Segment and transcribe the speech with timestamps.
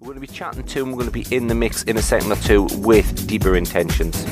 [0.00, 1.98] We're going to be chatting to and we're going to be in the mix in
[1.98, 4.24] a second or two with Deeper Intentions.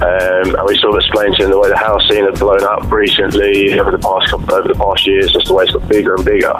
[0.00, 2.64] Um, and we sort of explained to him the way the house scene had blown
[2.64, 5.86] up recently over the past couple, over the past years, just the way it's got
[5.88, 6.56] bigger and bigger.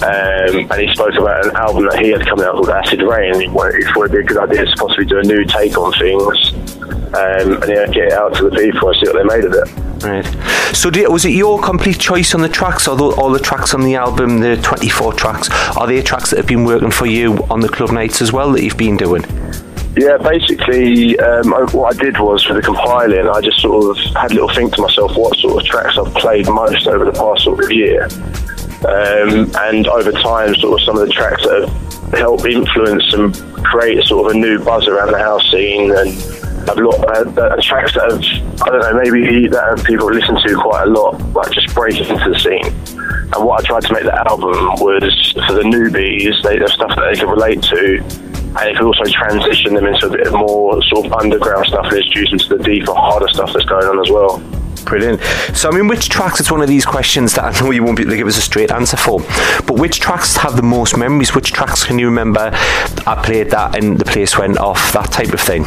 [0.00, 3.38] Um, and he spoke about an album that he had coming out called Acid Rain.
[3.38, 6.54] He thought it'd be a good idea to possibly do a new take on things,
[7.12, 9.52] um, and yeah, get it out to the people and see what they made of
[9.52, 9.68] it.
[10.02, 10.24] Right.
[10.74, 13.82] So, was it your complete choice on the tracks, or the, all the tracks on
[13.82, 17.60] the album, the 24 tracks, are they tracks that have been working for you on
[17.60, 19.22] the club nights as well that you've been doing?
[19.96, 24.32] Yeah, basically, um, what I did was for the compiling, I just sort of had
[24.32, 27.44] a little think to myself what sort of tracks I've played most over the past
[27.44, 28.04] sort of year.
[28.84, 33.34] Um, and over time, sort of some of the tracks that have helped influence and
[33.64, 36.08] create sort of a new buzz around the house scene and
[36.68, 38.20] a lot uh, uh, tracks that have,
[38.62, 42.28] I don't know, maybe that people listen to quite a lot, like just break into
[42.28, 42.66] the scene.
[43.32, 46.96] And what I tried to make the album was for the newbies, they have stuff
[46.96, 50.82] that they can relate to and it could also transition them into a bit more
[50.84, 53.98] sort of underground stuff and introduce them to the deeper, harder stuff that's going on
[54.00, 54.38] as well.
[54.84, 55.20] Brilliant.
[55.54, 56.40] So, I mean, which tracks?
[56.40, 58.36] It's one of these questions that I know you won't be able to give us
[58.36, 59.20] a straight answer for.
[59.66, 61.34] But which tracks have the most memories?
[61.34, 62.50] Which tracks can you remember?
[63.06, 64.92] I played that and the place went off.
[64.92, 65.64] That type of thing.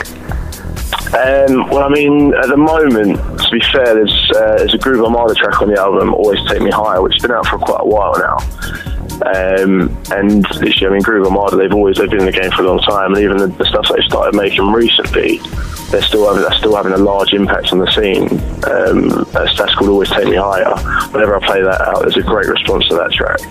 [1.08, 5.04] Um, well, I mean, at the moment, to be fair, there's, uh, there's a Groove
[5.04, 7.82] Armada track on the album, Always Take Me Higher, which has been out for quite
[7.82, 8.38] a while now.
[9.26, 12.64] Um, and literally, I mean, Groove Armada, they've always they've been in the game for
[12.64, 15.40] a long time, and even the, the stuff they started making recently,
[15.90, 18.30] they're still having they're still having a large impact on the scene.
[18.69, 20.75] Um, that's, that's called Always Take Me Higher.
[21.12, 23.41] Whenever I play that out, there's a great response to that track.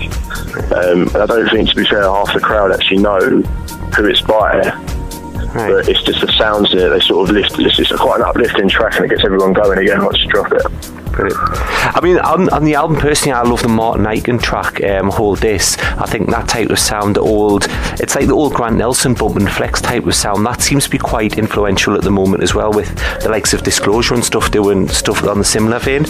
[0.72, 4.20] Um, and I don't think, to be fair, half the crowd actually know who it's
[4.22, 4.60] by.
[4.60, 5.70] Right.
[5.70, 6.88] But it's just the sounds in it.
[6.90, 7.58] They sort of lift.
[7.58, 10.52] It's, it's quite an uplifting track, and it gets everyone going again once you drop
[10.52, 10.95] it.
[11.18, 15.38] I mean, on, on, the album, personally, I love the Martin Ikin track, um, Hold
[15.38, 15.78] This.
[15.78, 17.66] I think that type of sound, old,
[18.00, 20.44] it's like the old Grant Nelson bump and flex type of sound.
[20.44, 23.62] That seems to be quite influential at the moment as well, with the likes of
[23.62, 26.04] Disclosure and stuff doing stuff on the similar vein.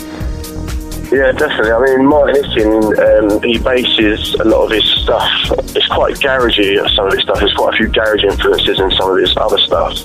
[1.13, 1.71] Yeah, definitely.
[1.71, 5.31] I mean, Martin Ikin, um, he bases a lot of his stuff.
[5.77, 6.77] It's quite garagey.
[6.97, 7.39] Some of his stuff.
[7.39, 9.97] There's quite a few garage influences in some of his other stuff.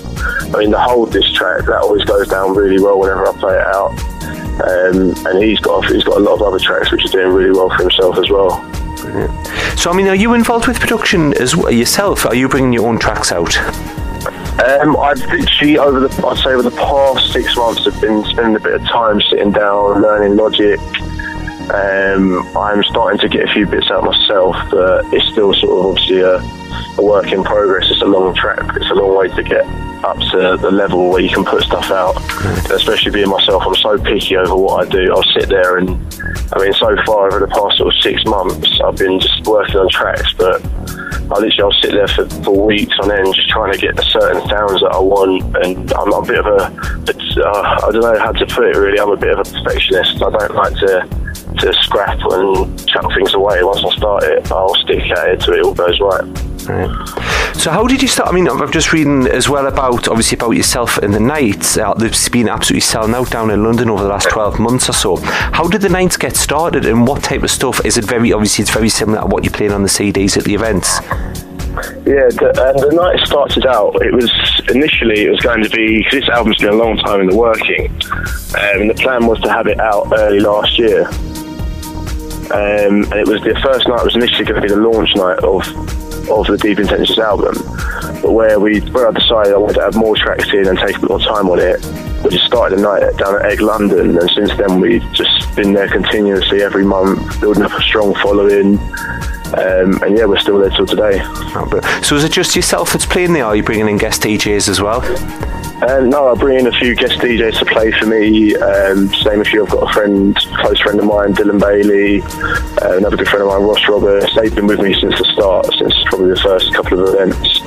[0.54, 3.56] I mean, the Hold This track that always goes down really well whenever I play
[3.56, 3.90] it out.
[4.60, 7.50] Um, and he's got he's got a lot of other tracks which are doing really
[7.50, 8.60] well for himself as well.
[8.96, 9.46] Brilliant.
[9.78, 12.26] So, I mean, are you involved with production as well yourself?
[12.26, 13.56] Are you bringing your own tracks out?
[14.62, 18.56] Um, I've literally over the I'd say over the past six months have been spending
[18.56, 20.78] a bit of time sitting down, learning Logic.
[21.70, 25.86] Um, I'm starting to get a few bits out myself, but it's still sort of
[25.86, 26.36] obviously a,
[26.98, 27.90] a work in progress.
[27.90, 28.58] It's a long track.
[28.76, 29.64] It's a long way to get
[30.04, 32.16] up to the level where you can put stuff out.
[32.70, 35.12] Especially being myself, I'm so picky over what I do.
[35.12, 35.90] I'll sit there and,
[36.52, 39.76] I mean, so far over the past sort of six months, I've been just working
[39.76, 43.72] on tracks, but I literally I'll sit there for, for weeks on end just trying
[43.72, 45.56] to get the certain sounds that I want.
[45.64, 46.68] And I'm a bit of a,
[47.40, 48.98] uh, I don't know how to put it really.
[48.98, 50.22] I'm a bit of a perfectionist.
[50.22, 51.21] I don't like to
[51.58, 53.62] to scrap and chuck things away.
[53.62, 56.24] Once I start it, I'll stick at it till it all goes right.
[56.68, 57.56] Right.
[57.56, 58.28] So how did you start?
[58.28, 61.76] I mean, I'm just reading as well about obviously about yourself in the nights.
[61.76, 64.92] Uh, they've been absolutely selling out down in London over the last 12 months or
[64.92, 65.16] so.
[65.16, 68.04] How did the nights get started, and what type of stuff is it?
[68.04, 71.00] Very obviously, it's very similar to what you're playing on the CDs at the events.
[72.04, 73.94] Yeah, the, and the night started out.
[74.02, 74.30] It was
[74.68, 77.36] initially it was going to be because this album's been a long time in the
[77.36, 81.08] working, um, and the plan was to have it out early last year.
[82.50, 85.38] Um, and it was the first night was initially going to be the launch night
[85.38, 85.62] of
[86.30, 87.54] of the Deep Intentions album,
[88.22, 90.96] but where we where I decided I wanted to have more tracks in and take
[90.96, 91.84] a bit more time on it,
[92.22, 95.72] we just started the night down at Egg London, and since then we've just been
[95.72, 98.78] there continuously every month, building up a strong following.
[99.52, 101.22] Um, and yeah, we're still there till today.
[102.02, 103.44] So is it just yourself that's playing there?
[103.44, 105.02] Or are you bringing in guest DJs as well?
[105.88, 108.54] Um, no, I bring in a few guest DJs to play for me.
[108.54, 109.64] Um, same a few.
[109.64, 112.22] I've got a friend, close friend of mine, Dylan Bailey,
[112.82, 114.32] uh, another good friend of mine, Ross Roberts.
[114.36, 117.60] They've been with me since the start, since probably the first couple of events.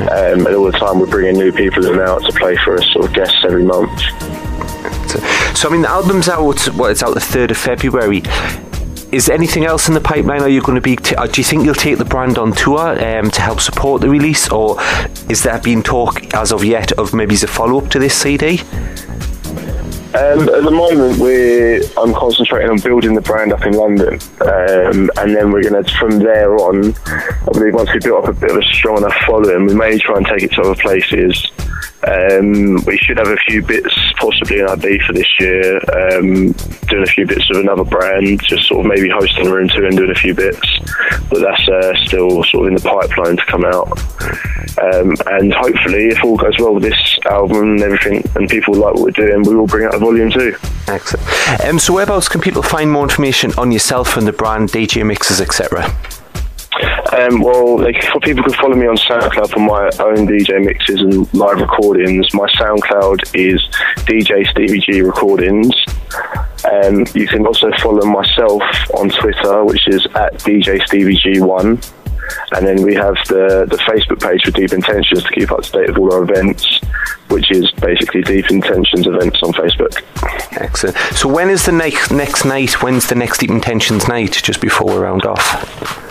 [0.00, 2.86] Um, and all the time we're bringing new people in out to play for us,
[2.92, 4.00] sort of guests every month.
[5.56, 6.42] So I mean, the album's out.
[6.74, 8.22] What it's out the third of February.
[9.12, 10.40] Is there anything else in the pipeline?
[10.40, 10.96] Are you going to be?
[10.96, 14.00] T- uh, do you think you'll take the brand on tour um, to help support
[14.00, 14.78] the release, or
[15.28, 18.14] is there been talk as of yet of maybe as a follow up to this
[18.14, 18.60] CD?
[20.14, 25.10] Um, at the moment, we're I'm concentrating on building the brand up in London, um,
[25.18, 26.94] and then we're going to from there on.
[27.06, 29.98] I believe once we built up a bit of a strong enough following, we may
[29.98, 31.50] try and take it to other places.
[32.04, 36.52] Um, we should have a few bits possibly in IB for this year, um,
[36.88, 39.96] doing a few bits of another brand, just sort of maybe hosting room two and
[39.96, 40.60] doing a few bits,
[41.30, 43.88] but that's uh, still sort of in the pipeline to come out.
[44.80, 48.94] Um, and hopefully, if all goes well with this album and everything, and people like
[48.94, 50.56] what we're doing, we will bring out a volume two.
[50.88, 51.64] Excellent.
[51.64, 55.40] Um, so, whereabouts can people find more information on yourself and the brand, DJ mixes,
[55.40, 55.84] etc.?
[57.12, 57.76] Um, well,
[58.10, 62.32] for people can follow me on SoundCloud for my own DJ mixes and live recordings.
[62.32, 63.60] My SoundCloud is
[64.06, 65.74] DJ Stevie G Recordings.
[66.72, 68.62] Um, you can also follow myself
[68.94, 71.92] on Twitter, which is at DJ Stevie G1.
[72.52, 75.72] And then we have the, the Facebook page for Deep Intentions to keep up to
[75.72, 76.80] date with all our events,
[77.28, 80.02] which is basically Deep Intentions events on Facebook.
[80.52, 80.96] Excellent.
[81.14, 82.82] So when is the next next night?
[82.82, 84.32] When's the next Deep Intentions night?
[84.42, 86.01] Just before we round off.